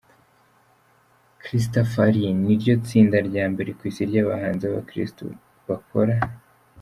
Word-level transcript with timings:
Christafari, 1.41 2.23
ni 2.43 2.53
ryo 2.59 2.73
tsinda 2.85 3.17
rya 3.27 3.45
mbere 3.53 3.69
ku 3.77 3.81
isi 3.89 4.01
ry'abahanzi 4.09 4.63
b'abakristo 4.65 5.21
bakora 5.67 6.15